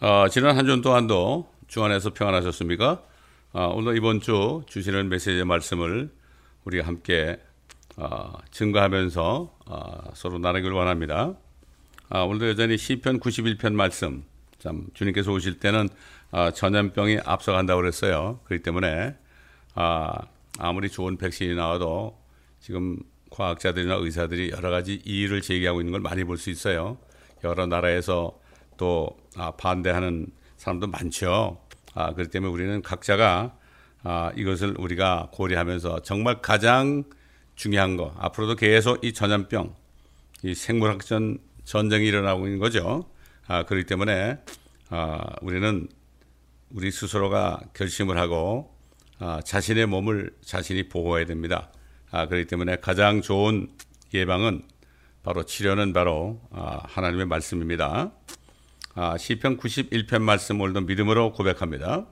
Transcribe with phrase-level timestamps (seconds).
[0.00, 3.02] 어, 지난 한 주 동안도 주 안에서 평안하셨습니까?
[3.52, 6.10] 어, 오늘 이번 주 주시는 메시지의 말씀을
[6.64, 7.40] 우리가 함께
[7.96, 11.34] 어, 증거하면서 어, 서로 나누기를 원합니다.
[12.10, 14.24] 아, 오늘도 여전히 시편 91편 말씀.
[14.58, 15.88] 참 주님께서 오실 때는
[16.30, 18.38] 아, 전염병이 앞서간다고 그랬어요.
[18.44, 19.16] 그렇기 때문에
[19.74, 20.12] 아,
[20.58, 22.16] 아무리 좋은 백신이 나와도
[22.60, 22.98] 지금
[23.30, 26.98] 과학자들이나 의사들이 여러 가지 이의를 제기하고 있는 걸 많이 볼 수 있어요.
[27.44, 28.37] 여러 나라에서
[28.78, 31.60] 또 아, 반대하는 사람도 많죠.
[31.94, 33.54] 아, 그렇기 때문에 우리는 각자가
[34.02, 37.04] 아, 이것을 우리가 고려하면서 정말 가장
[37.54, 39.74] 중요한 거 앞으로도 계속 이 전염병,
[40.44, 43.04] 이 생물학전 전쟁이 일어나고 있는 거죠.
[43.46, 44.38] 아, 그렇기 때문에
[44.88, 45.88] 아, 우리는
[46.70, 48.74] 우리 스스로가 결심을 하고
[49.18, 51.70] 아, 자신의 몸을 자신이 보호해야 됩니다.
[52.10, 53.68] 아, 그렇기 때문에 가장 좋은
[54.14, 54.62] 예방은
[55.22, 58.12] 바로 치료는 바로 아, 하나님의 말씀입니다.
[58.94, 62.06] 아, 시편 91편 말씀 오늘도 믿음으로 고백합니다.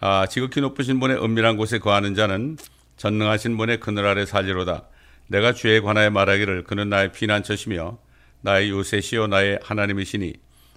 [0.00, 2.56] 아, 지극히 높으신 분의 은밀한 곳에 거하는 자는
[2.96, 4.88] 전능하신 분의 그늘 아래 살리로다.
[5.26, 7.98] 내가 주에 관하여 말하기를 그는 나의 피난처시며
[8.42, 10.34] 나의 요새시요 나의 하나님이시니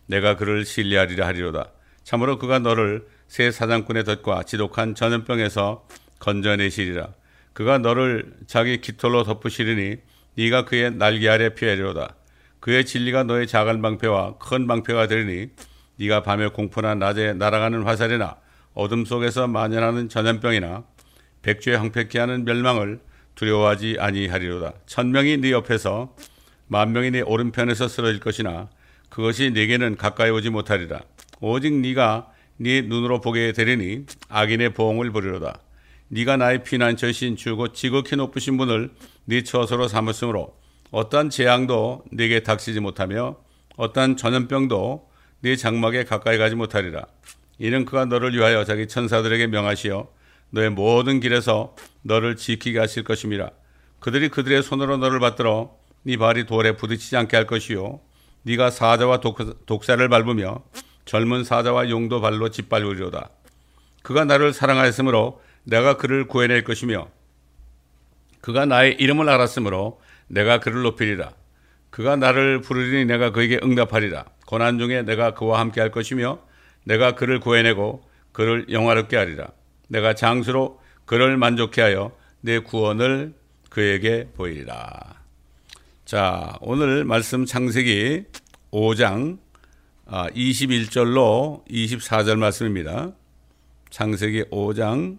[0.08, 1.72] 내가 그를 신뢰하리라 하리로다.
[2.04, 5.88] 참으로 그가 너를 새 사장꾼의 덫과 지독한 전염병에서
[6.20, 7.10] 건져내시리라.
[7.54, 9.98] 그가 너를 자기 깃털로 덮으시리니
[10.38, 12.16] 네가 그의 날개 아래 피하리로다.
[12.60, 15.50] 그의 진리가 너의 작은 방패와 큰 방패가 되리니
[15.98, 18.38] 네가 밤에 공포나 낮에 날아가는 화살이나
[18.74, 20.84] 어둠 속에서 만연하는 전염병이나
[21.42, 23.00] 백주에 황폐케 하는 멸망을
[23.36, 24.74] 두려워하지 아니하리로다.
[24.86, 26.16] 천명이 네 옆에서
[26.68, 28.70] 만명이 네 오른편에서 쓰러질 것이나
[29.10, 31.02] 그것이 네게는 가까이 오지 못하리라.
[31.40, 35.60] 오직 네가 네 눈으로 보게 되리니 악인의 보응을 보리로다.
[36.10, 38.92] 네가 나의 피난처신 주고 지극히 높으신 분을
[39.26, 40.57] 네 처소로 삼았으므로
[40.92, 43.36] 어떠한 재앙도 네게 닥치지 못하며
[43.76, 45.10] 어떠한 전염병도
[45.42, 47.06] 네 장막에 가까이 가지 못하리라.
[47.60, 50.08] 이는 그가 너를 위하여 자기 천사들에게 명하시어
[50.52, 53.50] 너의 모든 길에서 너를 지키게 하실 것임이라.
[54.00, 58.00] 그들이 그들의 손으로 너를 받들어 네 발이 돌에 부딪히지 않게 할 것이요.
[58.44, 60.64] 네가 사자와 독, 독사를 밟으며
[61.06, 63.30] 젊은 사자와 용도 발로 짓밟으리로다.
[64.04, 67.10] 그가 나를 사랑하였으므로 내가 그를 구해낼 것이며
[68.40, 71.32] 그가 나의 이름을 알았으므로 내가 그를 높이리라.
[71.90, 74.26] 그가 나를 부르리니 내가 그에게 응답하리라.
[74.46, 76.40] 고난 중에 내가 그와 함께 할 것이며
[76.84, 79.48] 내가 그를 구해내고 그를 영화롭게 하리라.
[79.88, 82.12] 내가 장수로 그를 만족해 하여
[82.42, 83.34] 내 구원을
[83.70, 85.22] 그에게 보이리라.
[86.06, 88.26] 자, 오늘 말씀 창세기
[88.72, 89.40] 5장
[90.08, 93.12] 21절로 아, 24절 말씀입니다.
[93.90, 95.18] 창세기 5장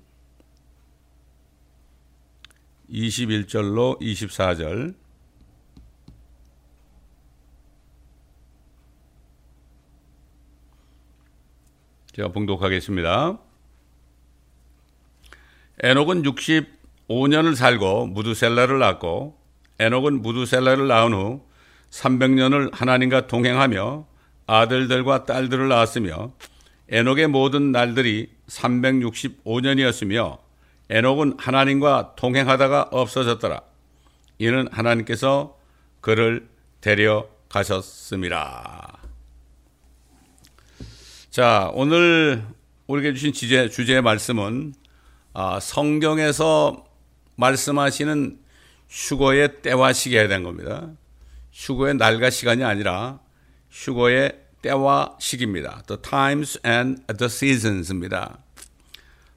[2.90, 4.94] 21절로 24절
[12.14, 13.38] 제가 봉독하겠습니다.
[15.80, 19.38] 에녹은 65년을 살고 무두셀라를 낳고
[19.78, 21.46] 에녹은 무두셀라를 낳은 후
[21.90, 24.08] 300년을 하나님과 동행하며
[24.46, 26.32] 아들들과 딸들을 낳았으며
[26.88, 30.47] 에녹의 모든 날들이 365년이었으며
[30.90, 33.62] 에녹은 하나님과 동행하다가 없어졌더라.
[34.38, 35.58] 이는 하나님께서
[36.00, 36.48] 그를
[36.80, 38.98] 데려가셨습니다.
[41.30, 42.44] 자, 오늘
[42.86, 44.74] 우리에게 주신 주제, 주제의 말씀은
[45.34, 46.84] 아, 성경에서
[47.36, 48.38] 말씀하시는
[48.88, 50.90] 휴거의 때와 시기에 된 겁니다.
[51.52, 53.20] 휴거의 날과 시간이 아니라
[53.70, 55.82] 휴거의 때와 시기입니다.
[55.86, 58.38] The times and the seasons입니다.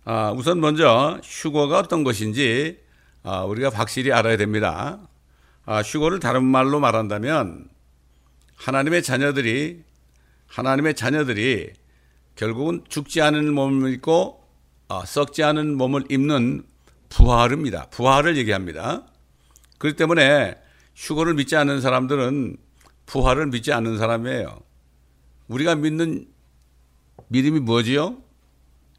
[0.04, 2.80] 아, 우선 먼저 휴거가 어떤 것인지
[3.24, 5.00] 아, 우리가 확실히 알아야 됩니다.
[5.66, 7.70] 아, 휴거를 다른 말로 말한다면
[8.56, 9.84] 하나님의 자녀들이
[10.48, 11.74] 하나님의 자녀들이
[12.36, 14.44] 결국은 죽지 않은 몸을 입고
[14.88, 16.64] 어, 썩지 않은 몸을 입는
[17.10, 17.88] 부활입니다.
[17.92, 19.04] 부활을 얘기합니다.
[19.78, 20.58] 그렇기 때문에
[20.96, 22.58] 휴거를 믿지 않는 사람들은
[23.06, 24.60] 부활을 믿지 않는 사람이에요.
[25.48, 26.28] 우리가 믿는
[27.28, 28.18] 믿음이 뭐지요?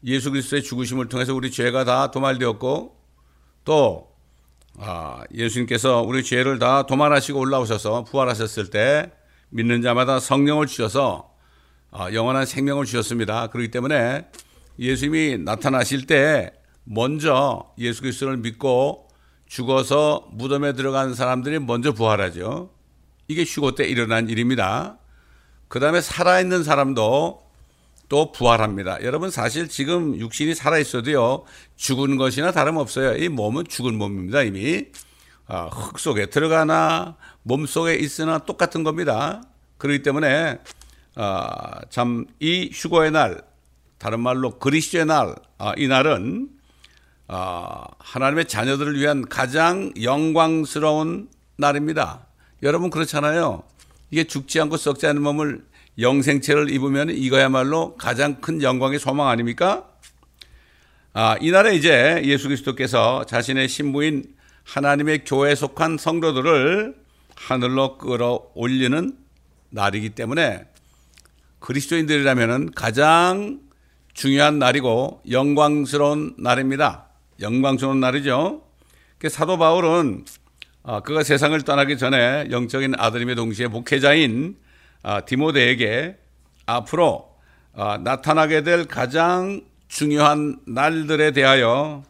[0.05, 2.97] 예수 그리스도의 죽으심을 통해서 우리 죄가 다 도말되었고
[3.63, 4.13] 또
[4.79, 9.11] 아, 예수님께서 우리 죄를 다 도말하시고 올라오셔서 부활하셨을 때
[9.49, 11.31] 믿는 자마다 성령을 주셔서
[11.91, 13.47] 아, 영원한 생명을 주셨습니다.
[13.47, 14.27] 그렇기 때문에
[14.79, 16.51] 예수님이 나타나실 때
[16.83, 19.07] 먼저 예수 그리스도를 믿고
[19.45, 22.71] 죽어서 무덤에 들어간 사람들이 먼저 부활하죠.
[23.27, 24.97] 이게 휴고 때 일어난 일입니다.
[25.67, 27.42] 그 다음에 살아있는 사람도
[28.13, 29.01] 또 부활합니다.
[29.01, 31.45] 여러분 사실 지금 육신이 살아 있어도요
[31.77, 33.17] 죽은 것이나 다름없어요.
[33.17, 34.85] 이 몸은 죽은 몸입니다 이미
[35.47, 39.41] 아, 흙 속에 들어가나 몸 속에 있으나 똑같은 겁니다.
[39.79, 40.59] 그렇기 때문에
[41.15, 43.41] 아, 참 이 휴거의 날,
[43.97, 46.49] 다른 말로 그리스도의 날, 아, 이 날은
[47.27, 52.27] 아, 하나님의 자녀들을 위한 가장 영광스러운 날입니다.
[52.61, 53.63] 여러분 그렇잖아요.
[54.11, 55.65] 이게 죽지 않고 썩지 않은 몸을
[55.99, 59.89] 영생체를 입으면 이거야말로 가장 큰 영광의 소망 아닙니까?
[61.13, 66.95] 아, 이날에 이제 예수 그리스도께서 자신의 신부인 하나님의 교회에 속한 성도들을
[67.35, 69.15] 하늘로 끌어올리는
[69.69, 70.65] 날이기 때문에
[71.59, 73.59] 그리스도인들이라면 가장
[74.13, 77.07] 중요한 날이고 영광스러운 날입니다.
[77.39, 78.63] 영광스러운 날이죠.
[79.17, 80.25] 그 사도 바울은
[80.83, 84.62] 아, 그가 세상을 떠나기 전에 영적인 아들임의 동시에 목회자인 아,
[85.25, 86.17] 디모데에게
[86.65, 87.33] 앞으로
[87.75, 92.03] 아, 나타나게 될 가장 중요한 날들에 대하여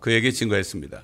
[0.00, 1.02] 그에게 증거했습니다.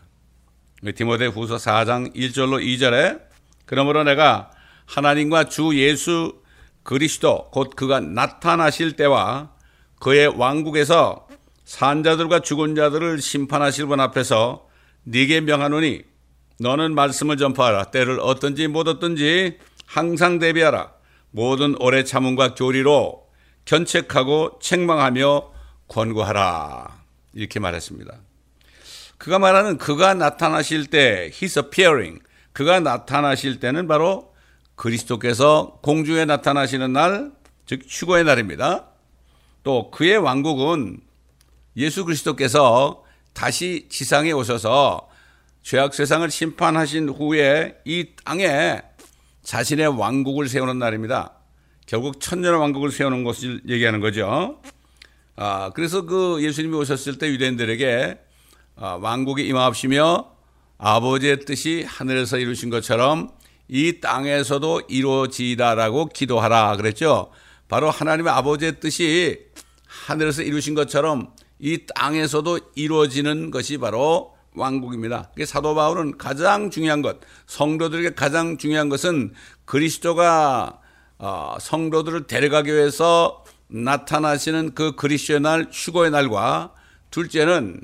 [0.95, 3.21] 디모데 후서 4장 1절로 2절에
[3.65, 4.51] 그러므로 내가
[4.87, 6.41] 하나님과 주 예수
[6.83, 9.51] 그리스도 곧 그가 나타나실 때와
[9.99, 11.27] 그의 왕국에서
[11.65, 14.69] 산자들과 죽은 자들을 심판하실 분 앞에서
[15.03, 16.03] 네게 명하노니
[16.61, 20.93] 너는 말씀을 전파하라 때를 어떤지 못 어떤지 항상 대비하라
[21.31, 23.27] 모든 오래 참음과 교리로
[23.65, 25.53] 견책하고 책망하며
[25.89, 27.03] 권고하라
[27.33, 28.15] 이렇게 말했습니다.
[29.19, 32.21] 그가 말하는 그가 나타나실 때 his appearing
[32.53, 34.35] 그가 나타나실 때는 바로
[34.77, 37.33] 그리스도께서 공중에 나타나시는 날,
[37.67, 38.87] 즉 휴거의 날입니다.
[39.63, 41.01] 또 그의 왕국은
[41.77, 43.03] 예수 그리스도께서
[43.33, 45.09] 다시 지상에 오셔서
[45.63, 48.81] 죄악 세상을 심판하신 후에 이 땅에
[49.47, 51.31] 자신의 왕국을 세우는 날입니다.
[51.87, 54.61] 결국 천년의 왕국을 세우는 것을 얘기하는 거죠.
[55.37, 58.19] 아, 그래서 그 예수님이 오셨을 때 유대인들에게
[58.75, 60.33] 아, 왕국이 임하시며
[60.79, 63.31] 아버지의 뜻이 하늘에서 이루신 것처럼
[63.69, 67.31] 이 땅에서도 이루어지다라고 기도하라 그랬죠.
[67.69, 69.47] 바로 하나님의 아버지의 뜻이
[69.87, 75.31] 하늘에서 이루신 것처럼 이 땅에서도 이루어지는 것이 바로 왕국입니다.
[75.45, 80.81] 사도 바울은 가장 중요한 것, 성도들에게 가장 중요한 것은 그리스도가
[81.19, 86.75] 어, 성도들을 데려가기 위해서 나타나시는 그 그리스도의 날, 휴거의 날과
[87.11, 87.81] 둘째는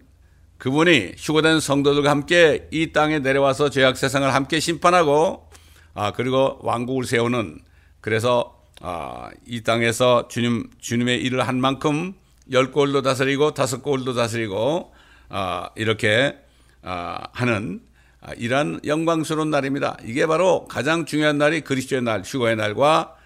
[0.58, 5.48] 그분이 휴거된 성도들과 함께 이 땅에 내려와서 죄악 세상을 함께 심판하고
[5.94, 7.58] 아, 그리고 왕국을 세우는
[8.00, 12.14] 그래서 아, 이 땅에서 주님, 주님의 일을 한 만큼
[12.50, 14.92] 열 골도 다스리고 다섯 골도 다스리고
[15.28, 16.41] 아, 이렇게 아,
[16.82, 17.80] 하는
[18.20, 19.96] 아, 이러한 영광스러운 날입니다.
[20.04, 23.16] 이게 바로 가장 중요한 날이 그리스도의 날, 휴거의 날과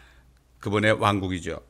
[0.59, 1.61] 그분의 왕국이죠.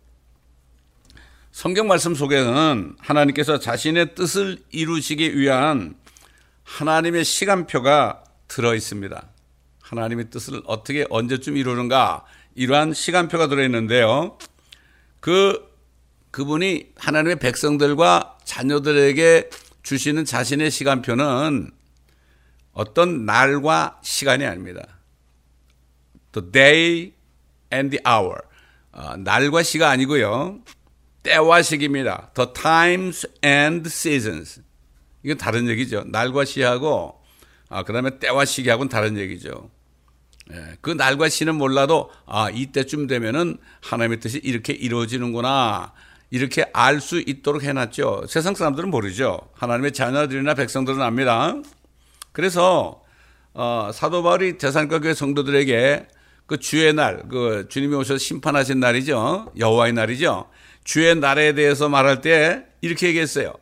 [1.51, 5.97] 성경 말씀 속에는 하나님께서 자신의 뜻을 이루시기 위한
[6.63, 9.29] 하나님의 시간표가 들어 있습니다.
[9.81, 12.25] 하나님의 뜻을 어떻게 언제쯤 이루는가
[12.55, 14.39] 이러한 시간표가 들어 있는데요.
[15.19, 15.67] 그
[16.31, 19.51] 그분이 하나님의 백성들과 자녀들에게
[19.87, 21.71] 주시는 자신의 시간표는
[22.73, 24.83] 어떤 날과 시간이 아닙니다.
[26.33, 27.13] The day
[27.73, 28.41] and the hour.
[28.91, 30.59] 어, 날과 시가 아니고요.
[31.23, 32.33] 때와 시기입니다.
[32.35, 34.61] The times and seasons.
[35.23, 36.03] 이건 다른 얘기죠.
[36.09, 37.23] 날과 시하고
[37.69, 39.71] 아, 그 다음에 때와 시기하고는 다른 얘기죠.
[40.53, 45.93] 예, 그 날과 시는 몰라도 아 이때쯤 되면은 하나님의 뜻이 이렇게 이루어지는구나
[46.31, 48.25] 이렇게 알 수 있도록 해놨죠.
[48.29, 49.39] 세상 사람들은 모르죠.
[49.55, 51.55] 하나님의 자녀들이나 백성들은 압니다.
[52.33, 53.03] 그래서
[53.55, 56.09] 어, 사도 바울이 대산과 교회 성도들에게
[56.47, 59.53] 그 주의 날, 그 주님이 오셔서 심판하신 날이죠.
[59.59, 60.49] 여호와의 날이죠.
[60.85, 63.53] 주의 날에 대해서 말할 때 이렇게 얘기했어요.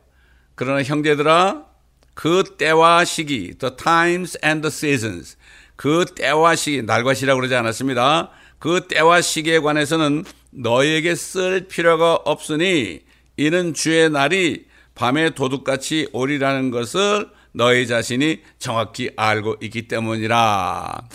[0.53, 1.65] 그러나 형제들아,
[2.13, 5.37] 그 때와 시기, the times and the seasons,
[5.75, 8.29] 그 때와 시기, 날과 시라고 그러지 않았습니다.
[8.59, 10.23] 그 때와 시기에 관해서는
[10.55, 13.01] 너에게 쓸 필요가 없으니
[13.37, 21.07] 이는 주의 날이 밤에 도둑같이 오리라는 것을 너희 자신이 정확히 알고 있기 때문이라.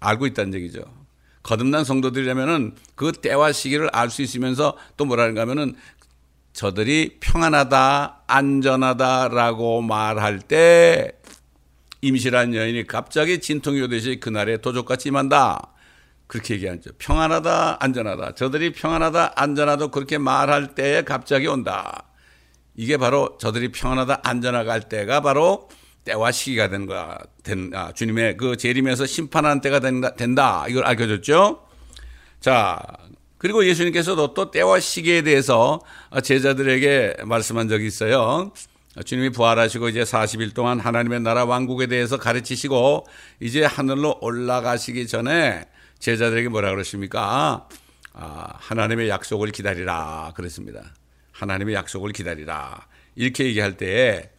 [0.00, 0.82] 알고 있다는 얘기죠.
[1.42, 5.74] 거듭난 성도들이라면은 그 때와 시기를 알 수 있으면서 또 뭐라는가 하면은
[6.52, 11.12] 저들이 평안하다, 안전하다라고 말할 때
[12.00, 15.72] 임실한 여인이 갑자기 진통이 오듯이 그날에 도적같이 임한다.
[16.28, 16.90] 그렇게 얘기하죠.
[16.98, 18.34] 평안하다, 안전하다.
[18.34, 22.04] 저들이 평안하다, 안전하다 그렇게 말할 때에 갑자기 온다.
[22.76, 25.68] 이게 바로 저들이 평안하다, 안전하다 할 때가 바로
[26.04, 27.18] 때와 시기가 된 거야.
[27.42, 30.66] 된, 아, 주님의 그 재림에서 심판하는 때가 된다, 된다.
[30.68, 31.66] 이걸 알려줬죠.
[32.40, 32.78] 자,
[33.38, 35.80] 그리고 예수님께서도 또 때와 시기에 대해서
[36.22, 38.52] 제자들에게 말씀한 적이 있어요.
[39.04, 43.06] 주님이 부활하시고 이제 40일 동안 하나님의 나라 왕국에 대해서 가르치시고
[43.40, 45.64] 이제 하늘로 올라가시기 전에
[45.98, 47.68] 제자들에게 뭐라 그러십니까?
[48.12, 50.94] 아, 하나님의 약속을 기다리라 그랬습니다.
[51.32, 54.30] 하나님의 약속을 기다리라 이렇게 얘기할 때에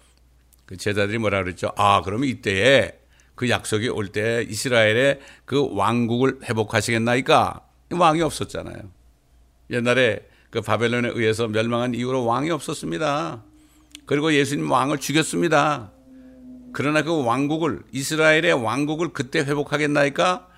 [0.65, 1.71] 그 제자들이 뭐라 그랬죠?
[1.77, 2.99] 아 그러면 이때에
[3.35, 7.61] 그 약속이 올 때 이스라엘의 그 왕국을 회복하시겠나이까
[7.91, 8.77] 왕이 없었잖아요.
[9.71, 13.43] 옛날에 그 바벨론에 의해서 멸망한 이후로 왕이 없었습니다.
[14.05, 15.91] 그리고 예수님 왕을 죽였습니다.
[16.73, 20.48] 그러나 그 왕국을 이스라엘의 왕국을 그때 회복하겠나이까?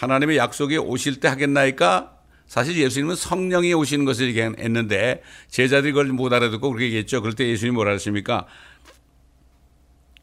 [0.00, 2.16] 하나님의 약속이 오실 때 하겠나이까?
[2.46, 7.20] 사실 예수님은 성령이 오시는 것을 얘기했는데 제자들이 그걸 못 알아듣고 그렇게 얘기했죠.
[7.20, 8.46] 그럴 때 예수님이 뭐라 하십니까?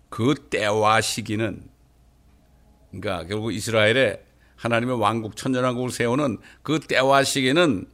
[0.09, 1.61] 그 때와 시기는
[2.89, 4.23] 그러니까 결국 이스라엘의
[4.55, 7.85] 하나님의 왕국 천년왕국을 세우는 그 때와 시기는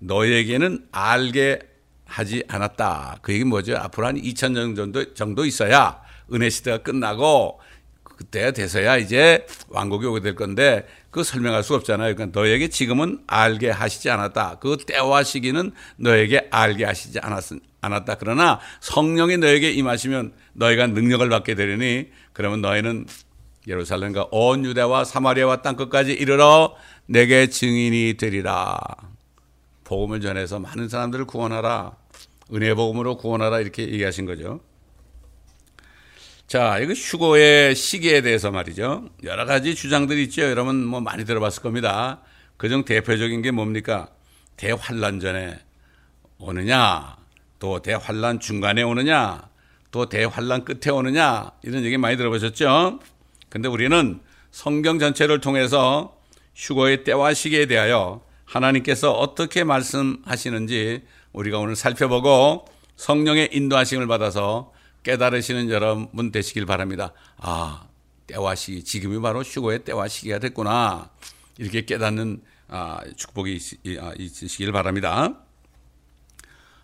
[0.00, 1.60] 너에게는 알게
[2.04, 3.18] 하지 않았다.
[3.22, 3.76] 그 얘기 뭐죠?
[3.76, 6.02] 앞으로 한 2000년 정도, 정도 있어야
[6.32, 7.60] 은혜 시대가 끝나고
[8.16, 12.14] 그때 돼서야 이제 왕국이 오게 될 건데 그 설명할 수 없잖아요.
[12.14, 14.58] 그러니까 너에게 지금은 알게 하시지 않았다.
[14.60, 18.16] 그 때와 시기는 너에게 알게 하시지 않았, 않았다.
[18.16, 23.06] 그러나 성령이 너에게 임하시면 너희가 능력을 받게 되리니 그러면 너희는
[23.66, 26.74] 예루살렘과 온 유대와 사마리아와 땅 끝까지 이르러
[27.06, 28.78] 내게 증인이 되리라.
[29.84, 31.92] 복음을 전해서 많은 사람들을 구원하라.
[32.54, 34.60] 은혜 복음으로 구원하라 이렇게 얘기하신 거죠.
[36.52, 39.08] 자, 이거 휴거의 시기에 대해서 말이죠.
[39.24, 40.42] 여러 가지 주장들이 있죠.
[40.42, 42.20] 여러분 뭐 많이 들어봤을 겁니다.
[42.58, 44.10] 그중 대표적인 게 뭡니까?
[44.58, 45.58] 대환란 전에
[46.36, 47.16] 오느냐,
[47.58, 49.48] 또 대환란 중간에 오느냐,
[49.90, 53.00] 또 대환란 끝에 오느냐 이런 얘기 많이 들어보셨죠?
[53.48, 56.18] 근데 우리는 성경 전체를 통해서
[56.54, 61.00] 휴거의 때와 시기에 대하여 하나님께서 어떻게 말씀하시는지
[61.32, 62.66] 우리가 오늘 살펴보고
[62.96, 64.71] 성령의 인도하심을 받아서
[65.02, 67.12] 깨달으시는 여러분 되시길 바랍니다.
[67.36, 67.86] 아,
[68.26, 71.10] 때와 시기, 지금이 바로 휴고의 때와 시기가 됐구나.
[71.58, 73.58] 이렇게 깨닫는 아, 축복이
[74.00, 75.34] 아, 있으시길 바랍니다.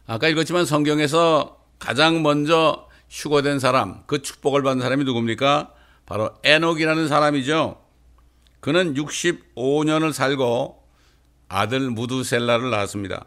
[0.07, 5.73] 아까 읽었지만 성경에서 가장 먼저 휴고된 사람, 그 축복을 받은 사람이 누굽니까?
[6.07, 7.83] 바로 에녹이라는 사람이죠.
[8.61, 10.83] 그는 65년을 살고
[11.49, 13.27] 아들 무두셀라를 낳았습니다.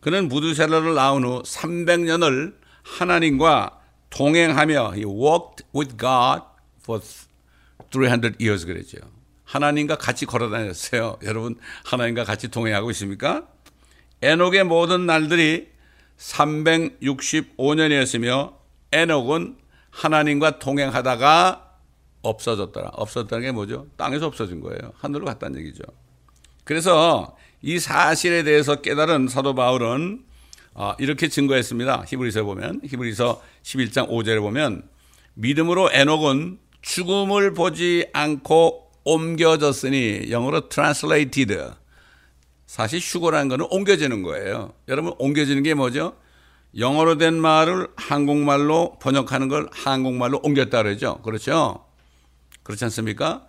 [0.00, 3.79] 그는 무두셀라를 낳은 후 300년을 하나님과
[4.10, 6.42] 동행하며 he walked with God
[6.82, 7.02] for
[7.90, 8.98] 300 years 그랬죠.
[9.44, 11.18] 하나님과 같이 걸어 다녔어요.
[11.24, 13.48] 여러분 하나님과 같이 동행하고 있습니까?
[14.22, 15.70] 에녹의 모든 날들이
[16.18, 18.52] 365년이었으며
[18.92, 19.56] 에녹은
[19.90, 21.68] 하나님과 동행하다가
[22.22, 22.90] 없어졌더라.
[22.92, 23.86] 없어졌다는 게 뭐죠?
[23.96, 24.92] 땅에서 없어진 거예요.
[24.98, 25.82] 하늘로 갔다는 얘기죠.
[26.64, 30.22] 그래서 이 사실에 대해서 깨달은 사도 바울은
[30.74, 32.04] 아, 이렇게 증거했습니다.
[32.08, 34.88] 히브리서 보면 히브리서 11장 5절에 보면
[35.34, 41.70] 믿음으로 에녹은 죽음을 보지 않고 옮겨졌으니 영어로 translated.
[42.66, 44.72] 사실 휴거라는 거는 옮겨지는 거예요.
[44.88, 46.16] 여러분 옮겨지는 게 뭐죠?
[46.78, 51.20] 영어로 된 말을 한국말로 번역하는 걸 한국말로 옮겼다 그러죠.
[51.22, 51.84] 그렇죠?
[52.62, 53.46] 그렇지 않습니까?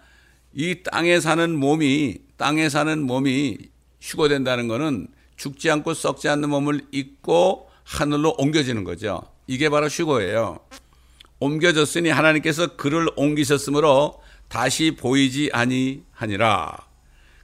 [0.54, 3.58] 이 땅에 사는 몸이 땅에 사는 몸이
[4.02, 5.08] 휴거된다는 거는
[5.42, 9.24] 죽지 않고 썩지 않는 몸을 입고 하늘로 옮겨지는 거죠.
[9.48, 10.60] 이게 바로 휴거예요.
[11.40, 16.78] 옮겨졌으니 하나님께서 그를 옮기셨으므로 다시 보이지 아니하니라.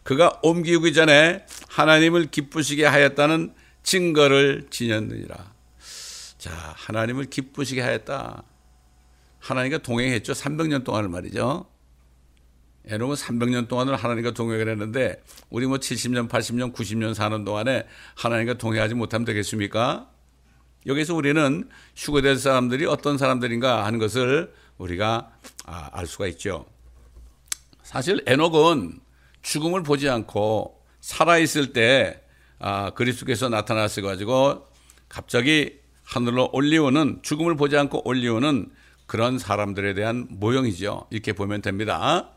[0.04, 5.54] 그가 옮기기 전에 하나님을 기쁘시게 하였다는 증거를 지녔느니라.
[6.38, 8.44] 자, 하나님을 기쁘시게 하였다.
[9.39, 10.34] 하나님과 동행했죠.
[10.34, 11.66] 300년 동안을 말이죠.
[12.88, 18.96] 에녹은 300년 동안을 하나님과 동행을 했는데 우리 뭐 70년, 80년, 90년 사는 동안에 하나님과 동행하지
[18.96, 20.10] 못하면 되겠습니까?
[20.86, 25.32] 여기서 우리는 휴거될 사람들이 어떤 사람들인가 하는 것을 우리가
[25.65, 26.65] 아, 알 수가 있죠.
[27.84, 29.00] 사실 에녹은
[29.41, 32.22] 죽음을 보지 않고 살아있을 때
[32.60, 34.67] 아, 그리스도께서 나타나셔 가지고
[35.10, 38.70] 갑자기 하늘로 올리오는 죽음을 보지 않고 올리오는
[39.06, 41.08] 그런 사람들에 대한 모형이죠.
[41.10, 42.29] 이렇게 보면 됩니다.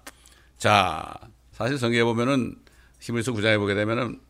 [0.61, 1.15] 자,
[1.53, 2.55] 사실 성경에 보면은
[3.01, 4.21] 히브리서 9장에 보게 되면은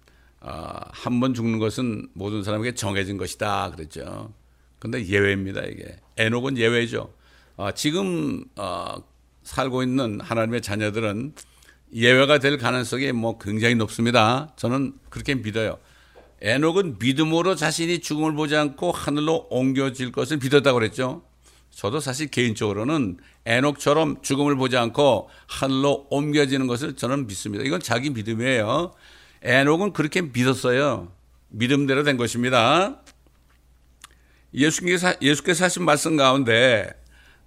[0.42, 4.32] 어, 한번 죽는 것은 모든 사람에게 정해진 것이다 그랬죠.
[4.78, 5.96] 근데 예외입니다 이게.
[6.18, 7.12] 에녹은 예외죠.
[7.56, 9.02] 어, 지금 어,
[9.42, 11.34] 살고 있는 하나님의 자녀들은
[11.94, 14.54] 예외가 될 가능성이 뭐 굉장히 높습니다.
[14.54, 15.78] 저는 그렇게 믿어요.
[16.42, 21.24] 에녹은 믿음으로 자신이 죽음을 보지 않고 하늘로 옮겨질 것을 믿었다고 그랬죠.
[21.70, 27.64] 저도 사실 개인적으로는 에녹처럼 죽음을 보지 않고 하늘로 옮겨지는 것을 저는 믿습니다.
[27.64, 28.92] 이건 자기 믿음이에요.
[29.42, 31.12] 에녹은 그렇게 믿었어요.
[31.48, 33.00] 믿음대로 된 것입니다.
[34.52, 36.90] 예수께서, 예수께서 하신 말씀 가운데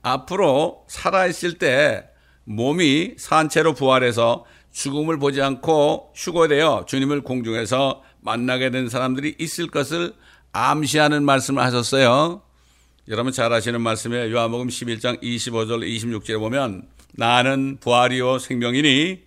[0.02, 2.10] 앞으로 살아있을 때
[2.46, 10.14] 몸이 산채로 부활해서 죽음을 보지 않고 휴거되어 주님을 공중에서 만나게 된 사람들이 있을 것을
[10.52, 12.42] 암시하는 말씀을 하셨어요.
[13.10, 19.24] 여러분 잘 아시는 말씀에 요한복음 11장 25절 26절에 보면 나는 부활이요 생명이니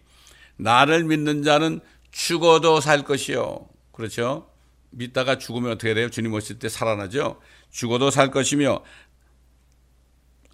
[0.57, 1.81] 나를 믿는 자는
[2.11, 3.69] 죽어도 살 것이요.
[3.93, 4.49] 그렇죠?
[4.89, 6.09] 믿다가 죽으면 어떻게 돼요?
[6.09, 7.39] 주님 오실 때 살아나죠?
[7.71, 8.83] 죽어도 살 것이며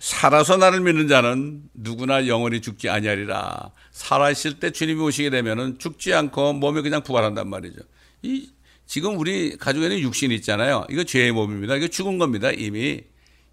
[0.01, 3.71] 살아서 나를 믿는 자는 누구나 영원히 죽지 아니하리라.
[3.93, 7.83] 살아 있을 때 주님이 오시게 되면은 죽지 않고 몸이 그냥 부활한단 말이죠.
[8.23, 8.51] 이
[8.85, 10.85] 지금 우리 가족에는 육신이 있잖아요.
[10.91, 11.77] 이거 죄의 몸입니다.
[11.77, 12.51] 이거 죽은 겁니다.
[12.51, 13.12] 이미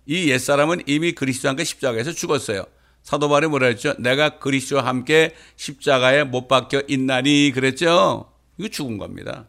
[0.09, 2.65] 이 옛사람은 이미 그리스도와 함께 십자가에서 죽었어요.
[3.03, 3.93] 사도 바울이 뭐라 했죠?
[3.99, 8.33] 내가 그리스도와 함께 십자가에 못 박혀 있나니 그랬죠?
[8.57, 9.45] 이거 죽은 겁니다.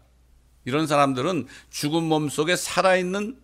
[0.66, 3.38] 이런 사람들은 죽은 몸 속에 살아있는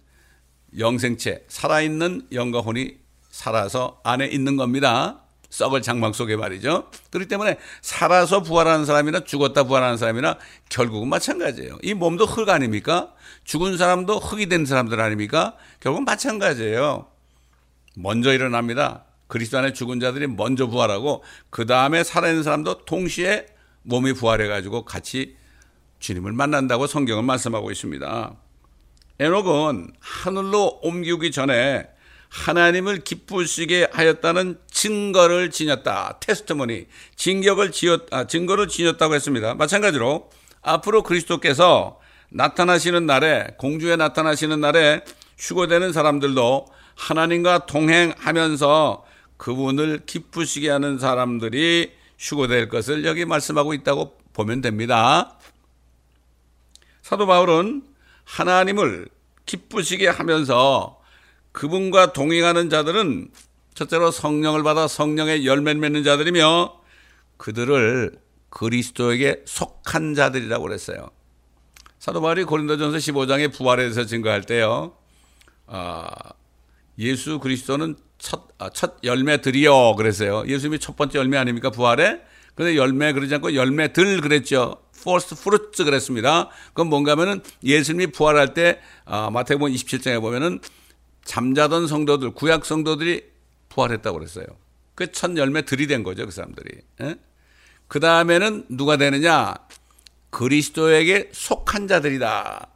[0.79, 2.99] 영생체, 살아있는 영과 혼이
[3.31, 5.26] 살아서 안에 있는 겁니다.
[5.57, 6.91] 썩을 장막 속에 말이죠.
[7.11, 10.37] 그렇기 때문에 살아서 부활하는 사람이나 죽었다 부활하는 사람이나
[10.69, 11.79] 결국은 마찬가지예요.
[11.83, 13.15] 이 몸도 흙 아닙니까?
[13.45, 15.57] 죽은 사람도 흙이 된 사람들 아닙니까?
[15.81, 17.07] 결국은 마찬가지예요.
[17.97, 19.05] 먼저 일어납니다.
[19.29, 23.47] 그리스도 안에 죽은 자들이 먼저 부활하고 그 다음에 살아있는 사람도 동시에
[23.83, 25.37] 몸이 부활해가지고 같이
[26.01, 28.35] 주님을 만난다고 성경은 말씀하고 있습니다.
[29.21, 31.89] 에녹은 하늘로 옮기기 전에
[32.29, 36.19] 하나님을 기쁘시게 하였다는 증거를 지녔다.
[36.21, 39.55] 테스트머니, 증격을 지었, 아, 증거를 지녔다고 했습니다.
[39.55, 40.31] 마찬가지로
[40.63, 45.03] 앞으로 그리스도께서 나타나시는 날에, 공주에 나타나시는 날에
[45.39, 46.67] 휴거되는 사람들도
[46.97, 49.05] 하나님과 동행하면서
[49.37, 55.39] 그분을 기쁘시게 하는 사람들이 휴거될 것을 여기 말씀하고 있다고 보면 됩니다.
[57.03, 57.83] 사도 바울은
[58.25, 59.09] 하나님을
[59.45, 60.96] 기쁘시게 하면서
[61.57, 63.31] 그분과 동행하는 자들은
[63.73, 66.81] 첫째로 성령을 받아 성령의 열매를 맺는 자들이며
[67.39, 68.13] 그들을
[68.51, 71.11] 그리스도에게 속한 자들이라고 그랬어요.
[71.99, 74.99] 사도 바울이 고린도전서 15장의 부활에 대해서 증거할 때요.
[75.67, 76.11] 아,
[76.99, 80.45] 예수 그리스도는 첫, 아, 첫 열매들이요 그랬어요.
[80.47, 82.21] 예수님이 첫 번째 열매 아닙니까 부활에?
[82.55, 84.77] 근데 열매 그러지 않고 열매들 그랬죠.
[84.95, 86.51] first fruits 그랬습니다.
[86.69, 90.61] 그건 뭔가 하면은 예수님이 부활할 때 아, 마태복음 27장에 보면은
[91.27, 93.25] 잠자던 성도들, 구약 성도들이
[93.69, 94.47] 부활했다고 그랬어요.
[94.95, 96.81] 그 첫 열매 들이된 거죠, 그 사람들이.
[97.03, 97.17] 예?
[97.89, 99.55] 그 다음에는 누가 되느냐?
[100.31, 102.69] 그리스도에게 속한 자들이다.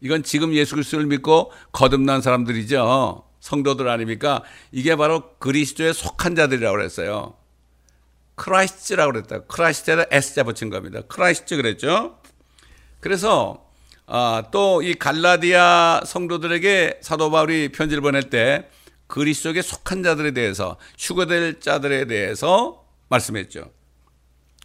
[0.00, 3.24] 이건 지금 예수 그리스도를 믿고 거듭난 사람들이죠.
[3.40, 4.42] 성도들 아닙니까?
[4.72, 7.36] 이게 바로 그리스도에 속한 자들이라고 그랬어요.
[8.34, 9.44] Christ라고 그랬다.
[9.44, 11.00] Christ에다 S자 붙인 겁니다.
[11.08, 12.20] Christ 그랬죠.
[13.00, 13.67] 그래서
[14.10, 18.68] 아, 또 이 갈라디아 성도들에게 사도 바울이 편지를 보낼 때
[19.06, 23.70] 그리스도에 속한 자들에 대해서 휴거될 자들에 대해서 말씀했죠.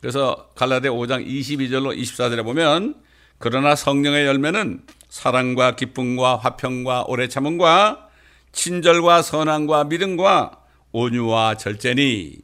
[0.02, 3.02] 그래서 갈라디아 5장 22절로 24절에 보면
[3.38, 8.10] 그러나 성령의 열매는 사랑과 기쁨과 화평과 오래 참음과
[8.54, 10.60] 친절과 선함과 믿음과
[10.92, 12.38] 온유와 절제니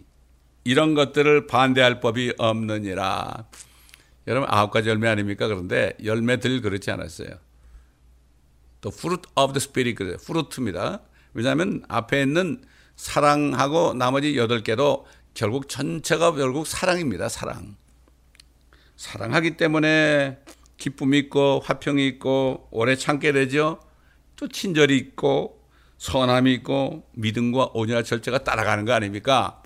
[0.65, 3.45] 이런 것들을 반대할 법이 없느니라.
[4.29, 5.47] 여러분 아홉 가지 열매 아닙니까?
[5.47, 7.29] 그런데 열매들 그렇지 않았어요.
[8.79, 10.17] 또 fruit of the spirit 그래요.
[10.21, 11.01] fruit입니다.
[11.33, 12.63] 왜냐하면 앞에 있는
[12.95, 17.27] 사랑하고 나머지 여덟 개도 결국 전체가 결국 사랑입니다.
[17.27, 17.75] 사랑.
[18.97, 20.37] 사랑하기 때문에
[20.77, 23.79] 기쁨이 있고 화평이 있고 오래 참게 되죠.
[24.35, 29.63] 또 친절이 있고 선함이 있고 믿음과 온유와 절제가 따라가는 거 아닙니까?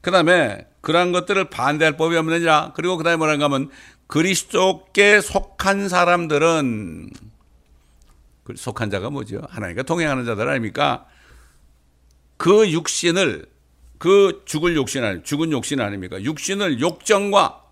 [0.00, 2.72] 그 다음에 그러한 것들을 반대할 법이 없느냐.
[2.74, 3.70] 그리고 그 다음에 뭐라는가 하면
[4.10, 7.10] 그리스도께 속한 사람들은
[8.42, 9.40] 그 속한 자가 뭐죠?
[9.48, 11.06] 하나님과 동행하는 자들 아닙니까?
[12.36, 13.46] 그 육신을
[13.98, 16.20] 그 죽을 욕신 아니 죽은 욕신 아닙니까?
[16.20, 17.62] 육신을 욕정과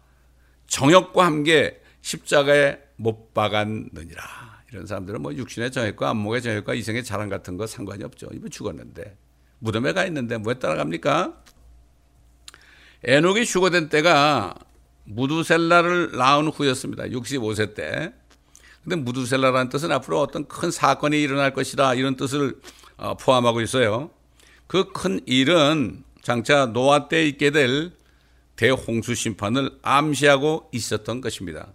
[0.68, 4.22] 정욕과 함께 십자가에 못 박았느니라.
[4.70, 8.28] 이런 사람들은 뭐 육신의 정욕과 안목의 정욕과 이생의 자랑 같은 거 상관이 없죠.
[8.32, 9.16] 이번 죽었는데
[9.58, 11.42] 무덤에 가 있는데 뭐에 따라갑니까?
[13.02, 14.54] 에녹이 휴거된 때가
[15.08, 17.04] 무두셀라를 낳은 후였습니다.
[17.04, 18.12] 65세 때.
[18.82, 22.60] 근데 무두셀라라는 뜻은 앞으로 어떤 큰 사건이 일어날 것이다 이런 뜻을
[22.96, 24.10] 어, 포함하고 있어요.
[24.66, 27.92] 그 큰 일은 장차 노아 때 있게 될
[28.56, 31.68] 대홍수 심판을 암시하고 있었던 것입니다.